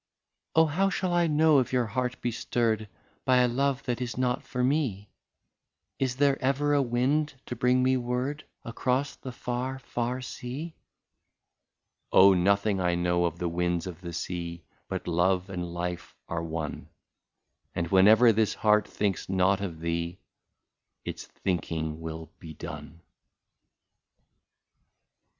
[0.55, 0.65] "Oh!
[0.65, 2.89] how shall I know if your heart be stirred
[3.23, 5.11] By a love that is not for me;
[5.99, 10.83] Is there ever a wind to bring me word, Across the far, far sea?'^
[12.11, 12.33] Oh!
[12.33, 16.89] nothing I know of the winds of the sea, But love and life are one;
[17.75, 20.17] And whenever this heart thinks not of thee,
[21.05, 23.01] Its thinking will be done."